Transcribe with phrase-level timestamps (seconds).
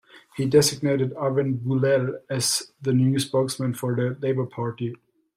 [0.35, 4.95] He designated Arvin Boolell as the new spokesman for the Labour Party.